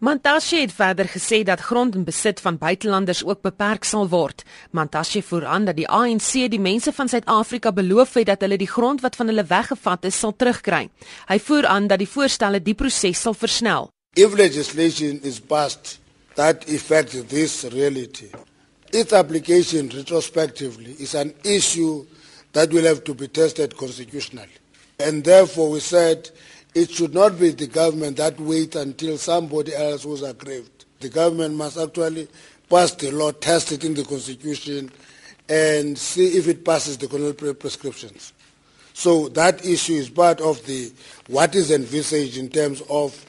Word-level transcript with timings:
Mantashe 0.00 0.56
het 0.56 0.72
verder 0.72 1.04
gesê 1.12 1.42
dat 1.44 1.60
grond 1.60 1.94
en 1.94 2.04
besit 2.04 2.38
van 2.40 2.56
buitelanders 2.58 3.20
ook 3.24 3.42
beperk 3.44 3.84
sal 3.84 4.06
word. 4.08 4.42
Mantashe 4.72 5.20
voer 5.22 5.44
aan 5.44 5.66
dat 5.68 5.76
die 5.76 5.88
ANC 5.88 6.48
die 6.48 6.60
mense 6.60 6.92
van 6.96 7.08
Suid-Afrika 7.08 7.72
beloof 7.72 8.14
het 8.16 8.30
dat 8.30 8.40
hulle 8.40 8.56
die 8.56 8.70
grond 8.70 9.04
wat 9.04 9.16
van 9.20 9.28
hulle 9.28 9.44
weggevat 9.44 10.08
is 10.08 10.16
sal 10.16 10.32
terugkry. 10.32 10.88
Hy 11.28 11.38
voer 11.38 11.68
aan 11.68 11.90
dat 11.92 12.00
die 12.00 12.08
voorstelle 12.08 12.62
die 12.64 12.74
proses 12.74 13.20
sal 13.20 13.36
versnel. 13.36 13.90
If 14.16 14.32
legislation 14.40 15.20
is 15.22 15.36
passed 15.36 15.98
that 16.34 16.64
affects 16.64 17.20
this 17.28 17.64
reality, 17.64 18.30
its 18.96 19.12
application 19.12 19.92
retrospectively 19.92 20.96
is 20.98 21.14
an 21.14 21.34
issue 21.44 22.06
that 22.52 22.72
will 22.72 22.88
have 22.88 23.04
to 23.04 23.14
be 23.14 23.28
tested 23.28 23.76
constitutionally. 23.76 24.56
And 24.96 25.24
therefore 25.24 25.68
we 25.68 25.80
said 25.80 26.30
It 26.74 26.90
should 26.90 27.14
not 27.14 27.38
be 27.38 27.50
the 27.50 27.66
government 27.66 28.16
that 28.18 28.38
wait 28.38 28.76
until 28.76 29.18
somebody 29.18 29.74
else 29.74 30.04
was 30.04 30.22
aggrieved. 30.22 30.84
The 31.00 31.08
government 31.08 31.56
must 31.56 31.76
actually 31.76 32.28
pass 32.68 32.92
the 32.92 33.10
law, 33.10 33.32
test 33.32 33.72
it 33.72 33.84
in 33.84 33.94
the 33.94 34.04
constitution, 34.04 34.92
and 35.48 35.98
see 35.98 36.38
if 36.38 36.46
it 36.46 36.64
passes 36.64 36.96
the 36.98 37.08
colonial 37.08 37.54
prescriptions. 37.54 38.32
So 38.92 39.28
that 39.30 39.64
issue 39.64 39.94
is 39.94 40.10
part 40.10 40.40
of 40.40 40.64
the 40.66 40.92
what 41.28 41.54
is 41.54 41.70
envisaged 41.70 42.36
in 42.36 42.48
terms 42.48 42.82
of 42.88 43.24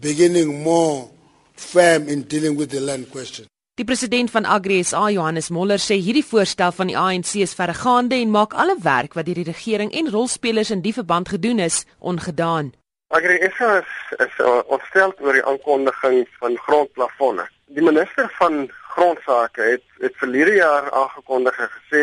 beginning 0.00 0.62
more 0.62 1.10
firm 1.54 2.08
in 2.08 2.22
dealing 2.22 2.56
with 2.56 2.70
the 2.70 2.80
land 2.80 3.10
question. 3.10 3.46
Die 3.74 3.84
president 3.84 4.30
van 4.30 4.44
Agri 4.44 4.82
SA, 4.86 5.08
Johannes 5.10 5.48
Moller, 5.50 5.80
sê 5.82 5.96
hierdie 5.98 6.22
voorstel 6.22 6.70
van 6.76 6.92
die 6.92 6.94
ANC 6.94 7.32
is 7.42 7.56
verregaande 7.58 8.14
en 8.20 8.30
maak 8.30 8.54
alle 8.54 8.76
werk 8.78 9.16
wat 9.18 9.26
deur 9.26 9.40
die 9.40 9.48
regering 9.48 9.90
en 9.90 10.12
rolspelers 10.14 10.70
in 10.70 10.84
die 10.84 10.94
verband 10.94 11.32
gedoen 11.34 11.58
is 11.58 11.82
ongedaan. 11.98 12.70
Agri 13.14 13.38
SA 13.56 13.76
is, 13.78 13.90
is 14.24 14.38
uh, 14.42 14.60
ontstel 14.74 15.12
oor 15.22 15.36
die 15.36 15.44
aankondiging 15.46 16.24
van 16.40 16.56
grondplafonne. 16.64 17.44
Die 17.76 17.84
minister 17.86 18.26
van 18.40 18.64
grondsake 18.94 19.62
het 19.68 19.84
het 20.02 20.16
verlede 20.18 20.56
jaar 20.56 20.88
aangekondig 20.90 21.60
en 21.62 21.70
gesê 21.76 22.02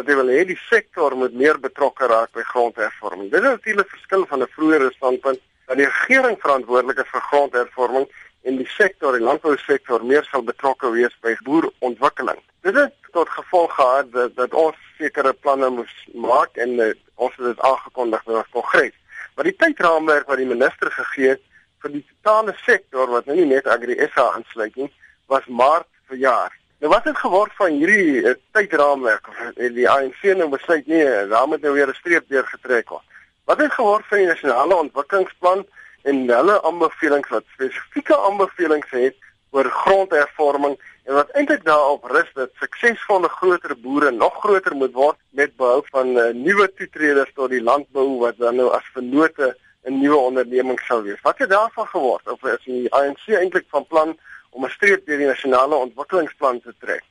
dat 0.00 0.08
hy 0.08 0.16
wil 0.16 0.32
hê 0.32 0.46
die 0.48 0.56
sektor 0.62 1.12
moet 1.20 1.36
meer 1.36 1.60
betrokke 1.60 2.08
raak 2.08 2.32
by 2.32 2.46
grondhervorming. 2.54 3.28
Dit 3.34 3.44
is 3.44 3.52
natuurlik 3.58 3.92
verskil 3.98 4.24
van 4.32 4.46
'n 4.46 4.50
vroeëre 4.56 4.90
standpunt 4.96 5.44
dat 5.68 5.76
die 5.76 5.90
regering 5.92 6.40
verantwoordelik 6.40 7.04
is 7.04 7.12
vir 7.12 7.28
grondhervorming 7.28 8.08
en 8.48 8.56
die 8.56 8.72
sektor, 8.80 9.12
die 9.12 9.28
landbousektor 9.28 10.04
meer 10.04 10.24
sal 10.32 10.42
betrokke 10.42 10.88
wees 10.90 11.16
by 11.20 11.36
boerontwikkeling. 11.44 12.40
Dit 12.64 12.74
het 12.80 12.94
tot 13.12 13.28
gevolg 13.28 13.74
gehad 13.74 14.12
dat, 14.12 14.36
dat 14.36 14.54
ons 14.54 14.76
sekere 14.96 15.32
planne 15.32 15.68
moes 15.68 15.96
maak 16.14 16.56
en 16.56 16.78
uh, 16.80 16.94
ons 17.14 17.36
het 17.36 17.44
dit 17.44 17.60
aangekondig 17.60 18.24
by 18.24 18.40
ons 18.40 18.54
kongres. 18.56 18.96
Maar 19.36 19.44
die 19.44 19.56
tydraamwerk 19.60 20.30
wat 20.30 20.40
die 20.40 20.48
minister 20.48 20.90
gegee 20.90 21.34
het 21.34 21.42
vir 21.84 21.92
die 21.92 22.04
totale 22.08 22.54
sektor 22.64 23.10
wat 23.12 23.26
nou 23.28 23.36
nie 23.36 23.50
net 23.50 23.66
Agri 23.68 23.96
SA 24.08 24.30
aansluit 24.32 24.76
nie, 24.80 24.88
was 25.28 25.44
Maart 25.46 25.88
verjaar. 26.08 26.54
Nou 26.80 26.92
wat 26.92 27.04
het 27.04 27.18
geword 27.20 27.52
van 27.58 27.76
hierdie 27.76 28.22
uh, 28.22 28.32
tydraamwerk? 28.56 29.28
Het 29.58 29.74
die 29.76 29.88
ANC 29.90 30.24
nou 30.40 30.48
besluit 30.52 30.88
nee, 30.88 31.26
daar 31.28 31.48
moet 31.48 31.60
nou 31.60 31.74
weer 31.76 31.92
'n 31.92 32.00
streep 32.00 32.28
deur 32.28 32.48
getrek 32.48 32.88
word. 32.88 33.04
Wat 33.44 33.60
het 33.60 33.72
geword 33.72 34.04
van 34.08 34.18
die 34.18 34.26
nasionale 34.26 34.74
ontwikkelingsplan 34.74 35.66
en 36.02 36.16
hulle 36.28 36.62
aanbevelings 36.62 37.28
wat 37.28 37.44
spesifieke 37.52 38.16
aanbevelings 38.16 38.90
het 38.90 39.16
oor 39.56 39.68
grondhervorming 39.72 40.76
en 41.08 41.14
wat 41.16 41.30
eintlik 41.38 41.62
daarop 41.64 42.04
rus 42.12 42.28
dat 42.36 42.52
suksesvolle 42.60 43.28
groter 43.38 43.72
boere 43.80 44.10
nog 44.12 44.34
groter 44.42 44.74
moet 44.76 44.92
word 44.92 45.18
met 45.38 45.54
behou 45.56 45.80
van 45.94 46.12
uh, 46.12 46.26
nuwe 46.36 46.66
toetreders 46.76 47.32
tot 47.38 47.54
die 47.54 47.62
landbou 47.62 48.08
wat 48.24 48.36
dan 48.42 48.58
nou 48.60 48.68
as 48.76 48.92
vennote 48.96 49.54
'n 49.86 50.00
nuwe 50.02 50.16
onderneming 50.16 50.80
sal 50.82 51.02
wees. 51.02 51.20
Wat 51.22 51.38
het 51.38 51.50
daarvan 51.50 51.86
geword? 51.86 52.28
Of 52.28 52.42
is 52.44 52.64
die 52.64 52.92
ANC 52.92 53.28
eintlik 53.28 53.66
van 53.70 53.86
plan 53.86 54.16
om 54.50 54.64
'n 54.64 54.74
streep 54.76 55.06
deur 55.06 55.18
die 55.18 55.26
nasionale 55.26 55.74
ontwikkelingsplan 55.74 56.60
te 56.60 56.74
trek? 56.80 57.04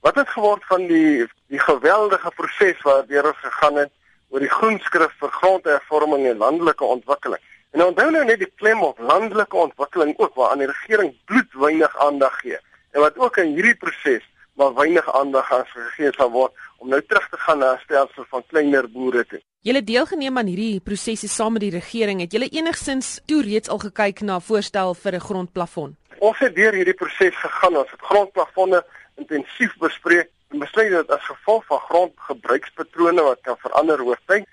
Wat 0.00 0.14
het 0.14 0.28
geword 0.28 0.64
van 0.64 0.86
die 0.86 1.26
die 1.48 1.58
geweldige 1.58 2.30
proses 2.36 2.82
waardeur 2.82 3.26
ons 3.26 3.42
gegaan 3.42 3.76
het 3.76 3.92
oor 4.28 4.40
die 4.40 4.56
groenskrif 4.58 5.12
vir 5.18 5.30
grondhervorming 5.30 6.26
en 6.26 6.36
landelike 6.36 6.84
ontwikkeling? 6.84 7.42
En 7.70 7.84
onthou 7.84 8.10
nou 8.10 8.24
net 8.24 8.38
die 8.38 8.52
klem 8.58 8.82
op 8.82 8.98
landelike 8.98 9.56
ontwikkeling 9.56 10.18
ook 10.18 10.34
waaraan 10.34 10.58
die 10.64 10.66
regering 10.66 11.14
bloedwynig 11.24 11.98
aandag 11.98 12.40
gee 12.40 12.58
en 12.90 13.00
wat 13.00 13.18
ook 13.18 13.36
in 13.36 13.54
hierdie 13.54 13.76
proses 13.78 14.24
maar 14.58 14.74
weinig 14.74 15.06
aandag 15.14 15.52
aan 15.52 15.66
gegee 15.66 16.10
sal 16.16 16.30
word 16.30 16.52
om 16.82 16.90
nou 16.90 17.00
terug 17.06 17.28
te 17.30 17.38
gaan 17.44 17.58
na 17.58 17.72
'n 17.74 17.80
stelsel 17.84 18.24
van 18.30 18.42
kleiner 18.46 18.90
boere 18.90 19.24
toe. 19.26 19.40
Julle 19.60 19.84
deelgeneem 19.84 20.38
aan 20.38 20.46
hierdie 20.46 20.80
prosesse 20.80 21.28
saam 21.28 21.52
met 21.52 21.60
die 21.60 21.70
regering. 21.70 22.20
Het 22.20 22.32
julle 22.32 22.48
enigsins 22.48 23.20
toe 23.26 23.42
reeds 23.42 23.68
al 23.68 23.78
gekyk 23.78 24.20
na 24.20 24.40
voorstel 24.40 24.94
vir 24.94 25.14
'n 25.14 25.20
grondplafon? 25.20 25.96
Ons 26.18 26.38
het 26.38 26.54
deur 26.54 26.72
hierdie 26.72 26.94
proses 26.94 27.36
gegaan. 27.36 27.76
Ons 27.76 27.90
het 27.90 28.00
grondplafonne 28.00 28.84
intensief 29.16 29.76
bespreek 29.78 30.28
en 30.50 30.58
besluit 30.58 30.90
dat 30.90 31.10
as 31.10 31.24
gevolg 31.24 31.64
van 31.66 31.78
grondgebruikspatrone 31.78 33.22
wat 33.22 33.40
kan 33.42 33.56
verander 33.56 34.02
oor 34.04 34.18
tyd 34.26 34.44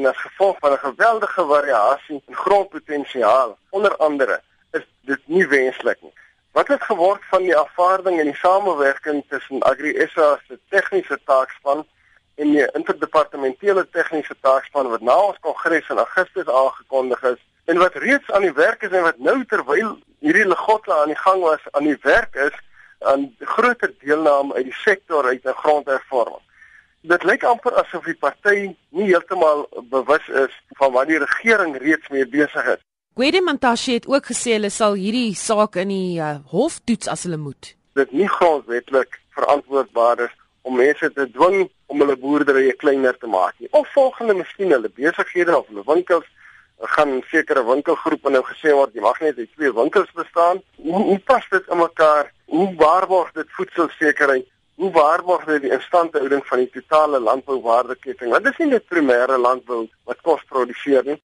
en 0.00 0.06
as 0.06 0.20
gevolg 0.26 0.56
van 0.58 0.72
'n 0.72 0.86
geweldige 0.88 1.44
variasie 1.46 2.22
in 2.26 2.34
grondpotensiaal 2.34 3.58
onder 3.70 3.96
andere 3.96 4.40
is 4.70 4.86
dit 5.00 5.20
nie 5.24 5.46
wenslik 5.46 6.00
nie. 6.02 6.14
Wat 6.52 6.68
het 6.68 6.82
geword 6.82 7.22
van 7.30 7.42
die 7.42 7.58
aanvaarding 7.58 8.18
en 8.18 8.24
die 8.24 8.42
samewerking 8.46 9.24
tussen 9.28 9.62
Agri 9.62 10.08
SA 10.12 10.38
se 10.46 10.58
tegniese 10.68 11.18
taakspan 11.24 11.86
en 12.34 12.50
die 12.50 12.72
interdepartementele 12.72 13.88
tegniese 13.90 14.36
taakspan 14.40 14.88
wat 14.88 15.00
na 15.00 15.16
ons 15.16 15.38
kongres 15.40 15.88
in 15.88 15.98
Augustus 15.98 16.48
aangekondig 16.48 17.22
is 17.22 17.40
en 17.64 17.78
wat 17.78 17.94
reeds 17.94 18.30
aan 18.30 18.46
die 18.48 18.58
werk 18.64 18.82
is 18.82 18.90
en 18.90 19.02
wat 19.02 19.18
nou 19.18 19.44
terwyl 19.44 19.98
hierdie 20.18 20.46
legotle 20.46 20.94
aan 20.94 21.12
die 21.12 21.22
gang 21.26 21.42
was 21.42 21.60
aan 21.70 21.84
die 21.84 21.98
werk 22.02 22.34
is 22.34 22.56
aan 22.98 23.36
groter 23.38 23.92
deelname 23.98 24.54
uit 24.54 24.64
die 24.64 24.80
sektor 24.84 25.24
uit 25.24 25.44
'n 25.44 25.60
grondhervorming. 25.62 26.44
Dit 27.00 27.22
lyk 27.24 27.44
amper 27.48 27.72
asof 27.80 28.04
die 28.04 28.16
party 28.20 28.74
nie 28.92 29.06
heeltemal 29.08 29.62
bewus 29.88 30.26
is 30.42 30.56
van 30.76 30.92
wat 30.92 31.08
die 31.08 31.20
regering 31.22 31.78
reeds 31.80 32.10
mee 32.12 32.26
besig 32.28 32.66
is. 32.74 32.82
Gwede 33.16 33.40
Mantashe 33.40 33.94
het 33.96 34.08
ook 34.08 34.28
gesê 34.28 34.58
hulle 34.58 34.68
sal 34.70 34.98
hierdie 35.00 35.32
saak 35.34 35.78
in 35.80 35.88
die 35.94 36.20
uh, 36.20 36.34
hof 36.52 36.76
toets 36.84 37.08
as 37.08 37.24
hulle 37.24 37.40
moet. 37.40 37.72
Dit 37.96 38.12
nie 38.12 38.28
grondwetlik 38.28 39.16
verantwoordbaar 39.32 40.26
is 40.26 40.36
om 40.68 40.76
mense 40.76 41.08
te 41.16 41.24
dwing 41.32 41.70
om 41.88 42.04
hulle 42.04 42.18
boerderye 42.20 42.76
kleiner 42.84 43.16
te 43.16 43.32
maak 43.32 43.56
nie. 43.58 43.72
Of 43.72 43.88
volgende 43.96 44.36
miskien 44.36 44.76
hulle 44.76 44.92
besighede 44.92 45.56
of 45.56 45.72
hulle 45.72 45.86
winkels 45.88 46.28
gaan 46.96 47.22
sekere 47.32 47.64
winkelgroepe 47.64 48.30
nou 48.32 48.44
gesê 48.44 48.76
word 48.76 48.92
jy 48.96 49.04
mag 49.04 49.24
net 49.24 49.40
hê 49.40 49.48
twee 49.56 49.72
winkels 49.72 50.12
bestaan. 50.16 50.60
Hoe, 50.76 51.02
hoe 51.08 51.18
pas 51.32 51.48
dit 51.48 51.72
in 51.72 51.80
mekaar? 51.80 52.28
Hoe 52.52 52.68
waarborg 52.76 53.32
dit 53.40 53.56
voedselsekerheid? 53.56 54.48
Hoe 54.80 54.90
waarborg 54.90 55.42
dit 55.44 55.62
die 55.62 55.72
instandhouding 55.76 56.46
van 56.46 56.58
die 56.62 56.70
totale 56.72 57.18
landbouwaardeketting? 57.20 58.30
Want 58.32 58.44
dit 58.44 58.52
is 58.52 58.60
nie 58.62 58.68
net 58.70 58.86
primêre 58.88 59.36
landbou 59.36 59.80
wat 60.08 60.22
kos 60.24 60.44
produseer 60.48 61.04
nie. 61.04 61.16